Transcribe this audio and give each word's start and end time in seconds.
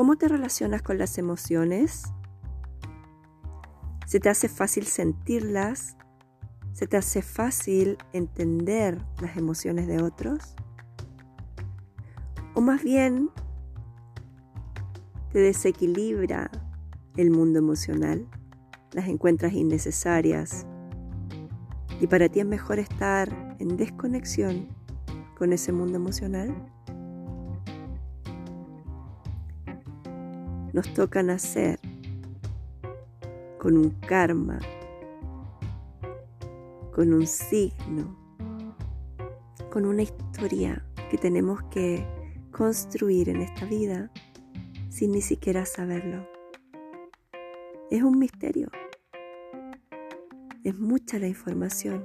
¿Cómo 0.00 0.16
te 0.16 0.28
relacionas 0.28 0.80
con 0.80 0.96
las 0.96 1.18
emociones? 1.18 2.04
¿Se 4.06 4.18
te 4.18 4.30
hace 4.30 4.48
fácil 4.48 4.86
sentirlas? 4.86 5.94
¿Se 6.72 6.86
te 6.86 6.96
hace 6.96 7.20
fácil 7.20 7.98
entender 8.14 8.96
las 9.20 9.36
emociones 9.36 9.86
de 9.88 10.00
otros? 10.00 10.54
¿O 12.54 12.62
más 12.62 12.82
bien 12.82 13.28
te 15.34 15.40
desequilibra 15.40 16.50
el 17.18 17.30
mundo 17.30 17.58
emocional? 17.58 18.26
¿Las 18.92 19.06
encuentras 19.06 19.52
innecesarias? 19.52 20.66
¿Y 22.00 22.06
para 22.06 22.30
ti 22.30 22.40
es 22.40 22.46
mejor 22.46 22.78
estar 22.78 23.28
en 23.58 23.76
desconexión 23.76 24.66
con 25.36 25.52
ese 25.52 25.72
mundo 25.72 25.96
emocional? 25.96 26.54
Nos 30.72 30.92
toca 30.94 31.22
nacer 31.22 31.78
con 33.58 33.76
un 33.76 33.90
karma, 33.90 34.58
con 36.94 37.12
un 37.12 37.26
signo, 37.26 38.16
con 39.70 39.84
una 39.84 40.02
historia 40.02 40.84
que 41.10 41.18
tenemos 41.18 41.62
que 41.64 42.06
construir 42.52 43.28
en 43.28 43.42
esta 43.42 43.66
vida 43.66 44.10
sin 44.88 45.12
ni 45.12 45.22
siquiera 45.22 45.64
saberlo. 45.66 46.28
Es 47.90 48.02
un 48.02 48.18
misterio. 48.18 48.68
Es 50.62 50.78
mucha 50.78 51.18
la 51.18 51.26
información. 51.26 52.04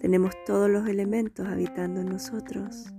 Tenemos 0.00 0.34
todos 0.46 0.68
los 0.68 0.88
elementos 0.88 1.46
habitando 1.46 2.00
en 2.00 2.06
nosotros. 2.06 2.92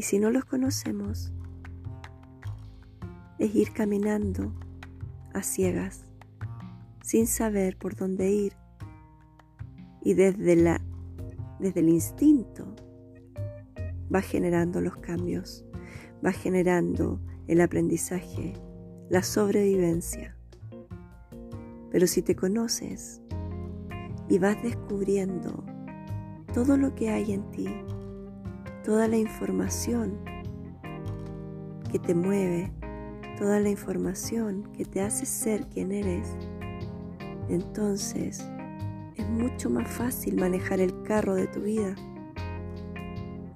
Y 0.00 0.02
si 0.02 0.18
no 0.18 0.30
los 0.30 0.46
conocemos, 0.46 1.30
es 3.38 3.54
ir 3.54 3.70
caminando 3.74 4.50
a 5.34 5.42
ciegas, 5.42 6.06
sin 7.02 7.26
saber 7.26 7.76
por 7.76 7.96
dónde 7.96 8.30
ir. 8.30 8.54
Y 10.00 10.14
desde, 10.14 10.56
la, 10.56 10.80
desde 11.58 11.80
el 11.80 11.90
instinto 11.90 12.74
va 14.10 14.22
generando 14.22 14.80
los 14.80 14.96
cambios, 14.96 15.66
va 16.24 16.32
generando 16.32 17.20
el 17.46 17.60
aprendizaje, 17.60 18.54
la 19.10 19.22
sobrevivencia. 19.22 20.34
Pero 21.90 22.06
si 22.06 22.22
te 22.22 22.34
conoces 22.34 23.20
y 24.30 24.38
vas 24.38 24.62
descubriendo 24.62 25.62
todo 26.54 26.78
lo 26.78 26.94
que 26.94 27.10
hay 27.10 27.32
en 27.32 27.50
ti, 27.50 27.68
toda 28.84 29.08
la 29.08 29.16
información 29.16 30.18
que 31.90 31.98
te 31.98 32.14
mueve, 32.14 32.72
toda 33.38 33.60
la 33.60 33.68
información 33.68 34.70
que 34.72 34.84
te 34.84 35.00
hace 35.00 35.26
ser 35.26 35.66
quien 35.66 35.92
eres, 35.92 36.28
entonces 37.48 38.44
es 39.16 39.28
mucho 39.28 39.68
más 39.70 39.88
fácil 39.88 40.36
manejar 40.36 40.80
el 40.80 41.02
carro 41.02 41.34
de 41.34 41.46
tu 41.46 41.60
vida. 41.60 41.94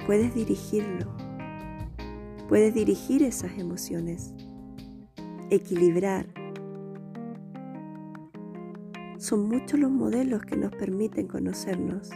Puedes 0.06 0.34
dirigirlo, 0.34 1.14
puedes 2.48 2.75
dirigir 2.75 3.22
esas 3.22 3.56
emociones, 3.58 4.34
equilibrar. 5.50 6.27
Son 9.17 9.48
muchos 9.48 9.80
los 9.80 9.91
modelos 9.91 10.42
que 10.42 10.56
nos 10.56 10.72
permiten 10.72 11.28
conocernos 11.28 12.11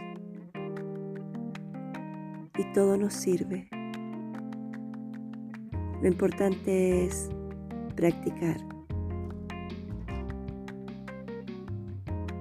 y 2.58 2.64
todo 2.72 2.96
nos 2.96 3.14
sirve. 3.14 3.68
Lo 6.02 6.08
importante 6.08 7.06
es 7.06 7.30
practicar 7.96 8.56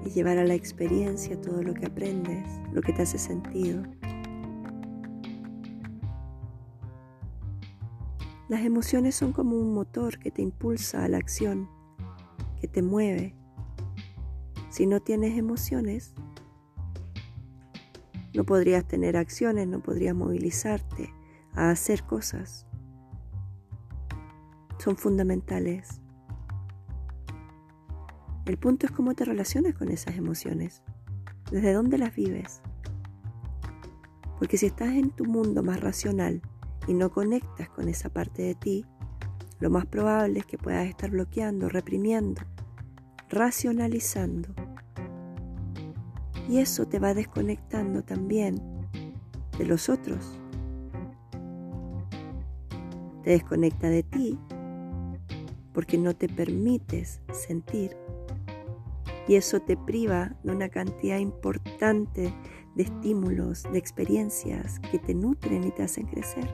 y 0.05 0.09
llevar 0.09 0.37
a 0.37 0.43
la 0.43 0.55
experiencia 0.55 1.39
todo 1.39 1.61
lo 1.61 1.73
que 1.73 1.85
aprendes, 1.85 2.45
lo 2.73 2.81
que 2.81 2.93
te 2.93 3.03
hace 3.03 3.17
sentido. 3.17 3.83
Las 8.49 8.61
emociones 8.61 9.15
son 9.15 9.33
como 9.33 9.57
un 9.57 9.73
motor 9.73 10.19
que 10.19 10.31
te 10.31 10.41
impulsa 10.41 11.03
a 11.03 11.09
la 11.09 11.17
acción, 11.17 11.69
que 12.61 12.67
te 12.67 12.81
mueve. 12.81 13.35
Si 14.69 14.85
no 14.85 15.01
tienes 15.01 15.37
emociones, 15.37 16.13
no 18.37 18.45
podrías 18.45 18.87
tener 18.87 19.17
acciones, 19.17 19.67
no 19.67 19.81
podrías 19.81 20.15
movilizarte 20.15 21.13
a 21.53 21.71
hacer 21.71 22.03
cosas 22.03 22.67
son 24.77 24.95
fundamentales. 24.95 26.01
El 28.45 28.57
punto 28.57 28.85
es 28.85 28.91
cómo 28.91 29.13
te 29.15 29.25
relacionas 29.25 29.73
con 29.73 29.89
esas 29.89 30.15
emociones, 30.15 30.81
desde 31.51 31.73
dónde 31.73 31.97
las 31.97 32.15
vives. 32.15 32.61
Porque 34.39 34.57
si 34.57 34.67
estás 34.67 34.93
en 34.93 35.09
tu 35.09 35.25
mundo 35.25 35.63
más 35.63 35.81
racional 35.81 36.41
y 36.87 36.93
no 36.93 37.11
conectas 37.11 37.69
con 37.69 37.89
esa 37.89 38.09
parte 38.09 38.43
de 38.43 38.55
ti, 38.55 38.85
lo 39.59 39.69
más 39.69 39.85
probable 39.87 40.39
es 40.39 40.45
que 40.45 40.57
puedas 40.57 40.87
estar 40.87 41.09
bloqueando, 41.09 41.67
reprimiendo, 41.67 42.43
racionalizando. 43.29 44.53
Y 46.49 46.59
eso 46.59 46.87
te 46.87 46.99
va 46.99 47.13
desconectando 47.13 48.03
también 48.03 48.61
de 49.57 49.65
los 49.65 49.89
otros. 49.89 50.39
Te 53.23 53.31
desconecta 53.31 53.89
de 53.89 54.03
ti 54.03 54.39
porque 55.73 55.97
no 55.97 56.15
te 56.15 56.29
permites 56.29 57.21
sentir. 57.31 57.95
Y 59.27 59.35
eso 59.35 59.59
te 59.59 59.75
priva 59.75 60.35
de 60.43 60.51
una 60.53 60.69
cantidad 60.69 61.17
importante 61.19 62.33
de 62.75 62.83
estímulos, 62.83 63.63
de 63.63 63.77
experiencias 63.77 64.79
que 64.91 64.99
te 64.99 65.13
nutren 65.13 65.65
y 65.65 65.71
te 65.71 65.83
hacen 65.83 66.07
crecer. 66.07 66.49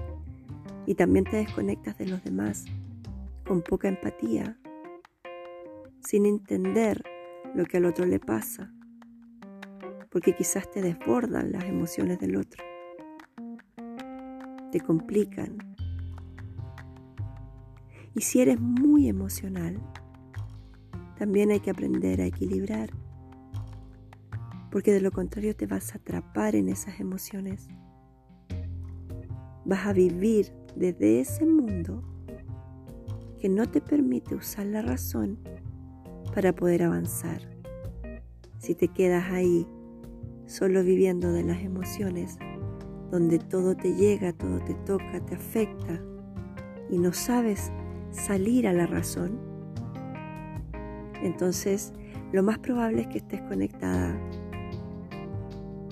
Y 0.85 0.95
también 0.95 1.25
te 1.25 1.37
desconectas 1.37 1.97
de 1.99 2.07
los 2.07 2.23
demás 2.23 2.65
con 3.45 3.61
poca 3.61 3.87
empatía, 3.87 4.57
sin 6.01 6.25
entender 6.25 7.03
lo 7.53 7.65
que 7.65 7.77
al 7.77 7.85
otro 7.85 8.05
le 8.05 8.19
pasa, 8.19 8.73
porque 10.13 10.35
quizás 10.35 10.69
te 10.69 10.83
desbordan 10.83 11.51
las 11.51 11.63
emociones 11.63 12.19
del 12.19 12.35
otro, 12.35 12.63
te 14.71 14.79
complican 14.79 15.57
y 18.13 18.21
si 18.21 18.39
eres 18.39 18.59
muy 18.59 19.09
emocional, 19.09 19.81
también 21.17 21.49
hay 21.49 21.61
que 21.61 21.71
aprender 21.71 22.21
a 22.21 22.25
equilibrar, 22.27 22.91
porque 24.69 24.93
de 24.93 25.01
lo 25.01 25.11
contrario 25.11 25.55
te 25.55 25.65
vas 25.65 25.93
a 25.93 25.97
atrapar 25.97 26.55
en 26.55 26.69
esas 26.69 26.99
emociones. 26.99 27.67
Vas 29.65 29.87
a 29.87 29.93
vivir 29.93 30.53
desde 30.75 31.21
ese 31.21 31.43
mundo 31.43 32.03
que 33.39 33.49
no 33.49 33.65
te 33.65 33.81
permite 33.81 34.35
usar 34.35 34.67
la 34.67 34.83
razón 34.83 35.39
para 36.35 36.53
poder 36.53 36.83
avanzar. 36.83 37.41
Si 38.59 38.75
te 38.75 38.89
quedas 38.89 39.31
ahí 39.31 39.65
solo 40.45 40.83
viviendo 40.83 41.31
de 41.31 41.43
las 41.43 41.61
emociones, 41.61 42.37
donde 43.11 43.39
todo 43.39 43.75
te 43.75 43.93
llega, 43.95 44.33
todo 44.33 44.59
te 44.59 44.73
toca, 44.73 45.19
te 45.25 45.35
afecta 45.35 46.01
y 46.89 46.97
no 46.97 47.13
sabes 47.13 47.71
salir 48.11 48.67
a 48.67 48.73
la 48.73 48.85
razón, 48.85 49.39
entonces 51.23 51.93
lo 52.31 52.43
más 52.43 52.59
probable 52.59 53.01
es 53.01 53.07
que 53.07 53.17
estés 53.19 53.41
conectada 53.41 54.15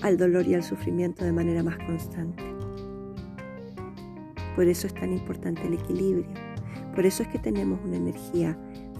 al 0.02 0.16
dolor 0.16 0.46
y 0.46 0.54
al 0.54 0.62
sufrimiento 0.62 1.24
de 1.24 1.32
manera 1.32 1.62
más 1.62 1.78
constante. 1.86 2.42
Por 4.54 4.66
eso 4.66 4.86
es 4.86 4.94
tan 4.94 5.12
importante 5.12 5.66
el 5.66 5.74
equilibrio. 5.74 6.26
Por 6.94 7.06
eso 7.06 7.22
es 7.22 7.28
que 7.30 7.38
tenemos 7.38 7.80
una 7.84 7.96
energía 7.96 8.58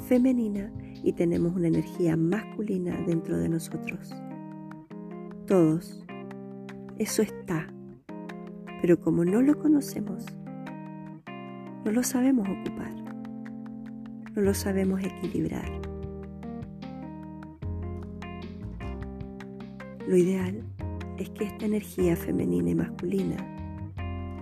femenina 0.08 0.72
y 1.02 1.12
tenemos 1.12 1.54
una 1.54 1.68
energía 1.68 2.16
masculina 2.16 2.96
dentro 3.06 3.36
de 3.36 3.48
nosotros. 3.48 4.14
Todos. 5.52 6.02
Eso 6.96 7.20
está. 7.20 7.66
Pero 8.80 8.98
como 8.98 9.22
no 9.22 9.42
lo 9.42 9.58
conocemos, 9.58 10.24
no 11.84 11.92
lo 11.92 12.02
sabemos 12.02 12.48
ocupar 12.48 13.02
no 14.34 14.40
lo 14.40 14.54
sabemos 14.54 15.02
equilibrar. 15.04 15.70
Lo 20.08 20.16
ideal 20.16 20.62
es 21.18 21.28
que 21.30 21.44
esta 21.44 21.66
energía 21.66 22.16
femenina 22.16 22.70
y 22.70 22.74
masculina, 22.74 23.36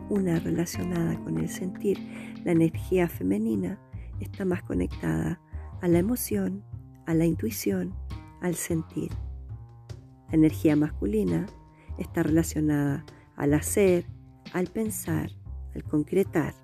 una 0.09 0.39
relacionada 0.39 1.19
con 1.25 1.39
el 1.39 1.49
sentir, 1.49 1.99
la 2.45 2.53
energía 2.53 3.09
femenina 3.09 3.79
está 4.21 4.45
más 4.45 4.63
conectada 4.63 5.41
a 5.81 5.89
la 5.89 5.99
emoción, 5.99 6.63
a 7.07 7.15
la 7.15 7.27
intuición, 7.27 7.95
al 8.41 8.55
sentir. 8.55 9.11
La 10.31 10.37
energía 10.37 10.77
masculina 10.77 11.47
está 11.99 12.23
relacionada 12.23 13.05
al 13.37 13.55
hacer, 13.55 14.07
al 14.53 14.69
pensar, 14.69 15.31
al 15.75 15.85
concretar, 15.85 16.55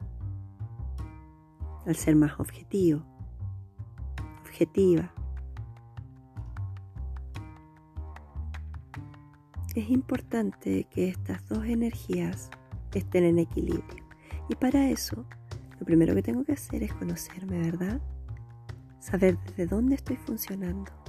al 1.84 1.96
ser 1.96 2.16
más 2.16 2.38
objetivo, 2.38 3.02
objetiva. 4.40 5.12
Es 9.74 9.90
importante 9.90 10.86
que 10.90 11.08
estas 11.08 11.46
dos 11.48 11.64
energías 11.66 12.50
estén 12.98 13.24
en 13.24 13.38
equilibrio. 13.38 14.06
Y 14.48 14.54
para 14.54 14.88
eso, 14.88 15.24
lo 15.78 15.84
primero 15.84 16.14
que 16.14 16.22
tengo 16.22 16.44
que 16.44 16.52
hacer 16.52 16.82
es 16.82 16.92
conocerme, 16.94 17.58
¿verdad? 17.58 18.00
Saber 19.00 19.38
desde 19.44 19.66
dónde 19.66 19.96
estoy 19.96 20.16
funcionando. 20.16 21.05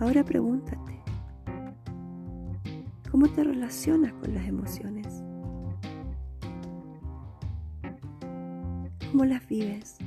Ahora 0.00 0.24
pregúntate, 0.24 0.98
¿cómo 3.10 3.28
te 3.28 3.44
relacionas 3.44 4.14
con 4.14 4.34
las 4.34 4.46
emociones? 4.46 5.22
¿Cómo 9.10 9.26
las 9.26 9.46
vives? 9.46 9.98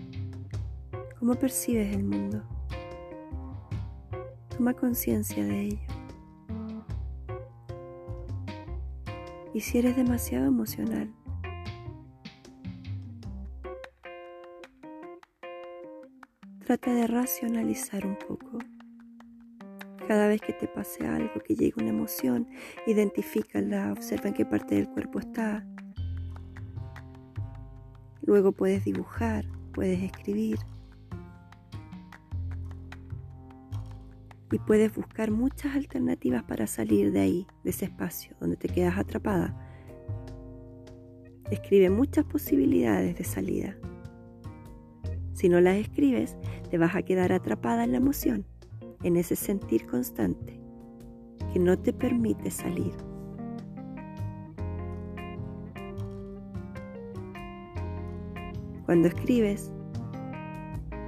¿Cómo 1.19 1.35
percibes 1.35 1.95
el 1.95 2.05
mundo? 2.05 2.41
Toma 4.57 4.73
conciencia 4.73 5.45
de 5.45 5.61
ello. 5.61 5.87
Y 9.53 9.59
si 9.59 9.77
eres 9.77 9.95
demasiado 9.95 10.47
emocional, 10.47 11.13
trata 16.65 16.91
de 16.95 17.05
racionalizar 17.05 18.07
un 18.07 18.17
poco. 18.17 18.57
Cada 20.07 20.27
vez 20.27 20.41
que 20.41 20.53
te 20.53 20.67
pase 20.67 21.07
algo, 21.07 21.39
que 21.45 21.55
llegue 21.55 21.73
una 21.77 21.89
emoción, 21.89 22.47
identifícala, 22.85 23.91
observa 23.91 24.29
en 24.29 24.33
qué 24.33 24.45
parte 24.45 24.75
del 24.75 24.89
cuerpo 24.89 25.19
está. 25.19 25.65
Luego 28.21 28.51
puedes 28.51 28.83
dibujar, 28.85 29.45
puedes 29.73 30.01
escribir. 30.01 30.59
y 34.53 34.59
puedes 34.59 34.93
buscar 34.93 35.31
muchas 35.31 35.75
alternativas 35.75 36.43
para 36.43 36.67
salir 36.67 37.11
de 37.11 37.21
ahí, 37.21 37.47
de 37.63 37.71
ese 37.71 37.85
espacio 37.85 38.35
donde 38.39 38.55
te 38.55 38.69
quedas 38.69 38.99
atrapada. 38.99 39.57
Escribe 41.49 41.89
muchas 41.89 42.23
posibilidades 42.25 43.17
de 43.17 43.23
salida. 43.23 43.75
Si 45.33 45.49
no 45.49 45.59
las 45.59 45.77
escribes, 45.77 46.37
te 46.69 46.77
vas 46.77 46.95
a 46.95 47.01
quedar 47.01 47.31
atrapada 47.31 47.83
en 47.83 47.93
la 47.93 47.97
emoción, 47.97 48.45
en 49.03 49.17
ese 49.17 49.35
sentir 49.35 49.85
constante 49.85 50.59
que 51.51 51.59
no 51.59 51.77
te 51.77 51.93
permite 51.93 52.49
salir. 52.49 52.93
Cuando 58.85 59.07
escribes, 59.07 59.71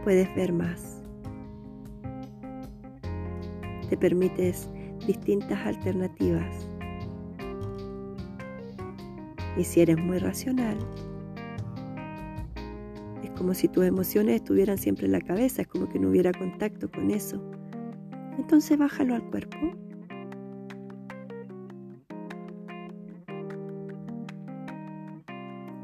puedes 0.03 0.33
ver 0.35 0.53
más 0.53 0.95
te 3.89 3.97
permites 3.97 4.69
distintas 5.05 5.65
alternativas. 5.65 6.67
Y 9.57 9.63
si 9.63 9.81
eres 9.81 9.97
muy 9.97 10.17
racional, 10.17 10.77
es 13.23 13.29
como 13.31 13.53
si 13.53 13.67
tus 13.67 13.85
emociones 13.85 14.35
estuvieran 14.35 14.77
siempre 14.77 15.05
en 15.05 15.13
la 15.13 15.21
cabeza, 15.21 15.61
es 15.61 15.67
como 15.67 15.87
que 15.87 15.99
no 15.99 16.09
hubiera 16.09 16.33
contacto 16.33 16.89
con 16.91 17.11
eso. 17.11 17.41
Entonces 18.37 18.77
bájalo 18.77 19.15
al 19.15 19.23
cuerpo. 19.29 19.57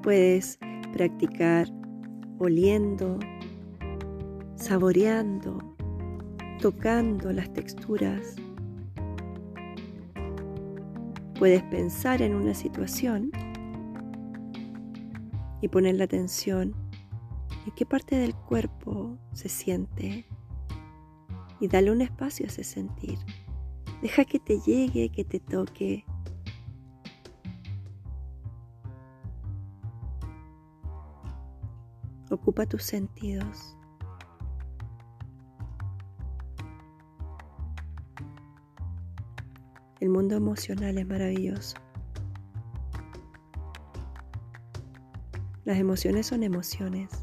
Puedes 0.04 0.58
practicar 0.94 1.68
oliendo, 2.40 3.20
saboreando, 4.56 5.60
tocando 6.60 7.32
las 7.32 7.52
texturas. 7.54 8.36
Puedes 11.38 11.64
pensar 11.64 12.22
en 12.22 12.36
una 12.36 12.54
situación 12.54 13.32
y 15.62 15.68
poner 15.68 15.96
la 15.96 16.06
atención 16.06 16.74
en 17.66 17.72
qué 17.76 17.86
parte 17.86 18.16
del 18.16 18.36
cuerpo 18.36 19.18
se 19.34 19.50
siente 19.50 20.26
y 21.62 21.68
dale 21.68 21.92
un 21.92 22.02
espacio 22.02 22.46
a 22.46 22.50
ese 22.50 22.64
sentir. 22.64 23.20
Deja 24.02 24.26
que 24.26 24.40
te 24.40 24.60
llegue, 24.60 25.10
que 25.10 25.24
te 25.24 25.40
toque. 25.40 26.04
Ocupa 32.32 32.66
tus 32.66 32.84
sentidos. 32.84 33.78
El 40.00 40.10
mundo 40.10 40.36
emocional 40.36 40.98
es 40.98 41.08
maravilloso. 41.08 41.76
Las 45.64 45.78
emociones 45.78 46.26
son 46.26 46.42
emociones. 46.42 47.21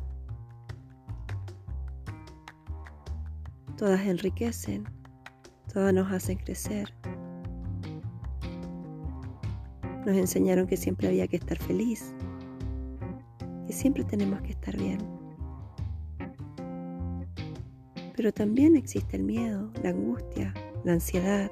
Todas 3.78 4.00
enriquecen, 4.00 4.84
todas 5.72 5.94
nos 5.94 6.10
hacen 6.10 6.36
crecer. 6.38 6.92
Nos 10.04 10.16
enseñaron 10.16 10.66
que 10.66 10.76
siempre 10.76 11.06
había 11.06 11.28
que 11.28 11.36
estar 11.36 11.56
feliz, 11.58 12.12
que 13.68 13.72
siempre 13.72 14.02
tenemos 14.02 14.40
que 14.42 14.50
estar 14.50 14.76
bien. 14.76 14.98
Pero 18.16 18.32
también 18.32 18.74
existe 18.74 19.16
el 19.16 19.22
miedo, 19.22 19.70
la 19.84 19.90
angustia, 19.90 20.52
la 20.82 20.94
ansiedad, 20.94 21.48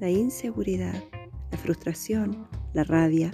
la 0.00 0.10
inseguridad, 0.10 1.00
la 1.52 1.58
frustración, 1.58 2.48
la 2.74 2.82
rabia. 2.82 3.30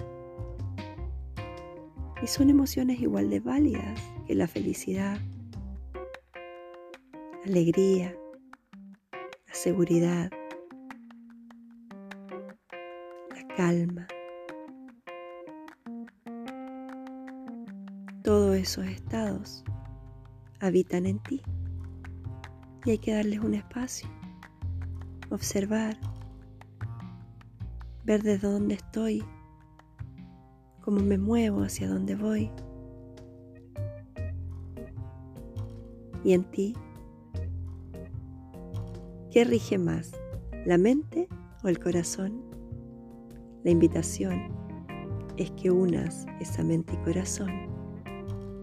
Y 2.21 2.27
son 2.27 2.51
emociones 2.51 2.99
igual 2.99 3.31
de 3.31 3.39
válidas 3.39 3.99
que 4.27 4.35
la 4.35 4.47
felicidad, 4.47 5.17
alegría, 7.45 8.15
la 9.47 9.53
seguridad, 9.53 10.31
la 13.29 13.55
calma. 13.55 14.07
Todos 18.23 18.55
esos 18.55 18.85
estados 18.87 19.63
habitan 20.59 21.05
en 21.05 21.19
ti 21.19 21.43
y 22.83 22.91
hay 22.91 22.97
que 22.97 23.13
darles 23.13 23.39
un 23.39 23.53
espacio, 23.53 24.09
observar 25.29 25.95
ver 28.05 28.23
desde 28.23 28.47
dónde 28.47 28.73
estoy, 28.75 29.23
cómo 30.81 30.99
me 30.99 31.19
muevo, 31.19 31.61
hacia 31.61 31.87
dónde 31.87 32.15
voy. 32.15 32.51
¿Y 36.23 36.33
en 36.33 36.43
ti? 36.45 36.75
¿Qué 39.35 39.43
rige 39.43 39.77
más, 39.77 40.13
la 40.65 40.77
mente 40.77 41.27
o 41.61 41.67
el 41.67 41.77
corazón? 41.77 42.41
La 43.65 43.71
invitación 43.71 44.47
es 45.35 45.51
que 45.51 45.71
unas 45.71 46.25
esa 46.39 46.63
mente 46.63 46.93
y 46.93 47.03
corazón 47.03 47.51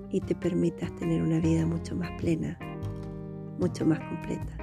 y 0.09 0.23
te 0.23 0.35
permitas 0.35 0.91
tener 0.97 1.21
una 1.21 1.41
vida 1.41 1.67
mucho 1.67 1.95
más 1.95 2.11
plena, 2.19 2.59
mucho 3.59 3.85
más 3.85 3.99
completa, 4.01 4.57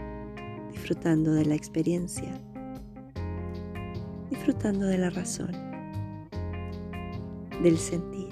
disfrutando 0.71 1.31
de 1.31 1.45
la 1.45 1.53
experiencia 1.53 2.41
disfrutando 4.31 4.87
de 4.87 4.97
la 4.97 5.11
razón, 5.11 5.51
del 7.61 7.77
sentir. 7.77 8.28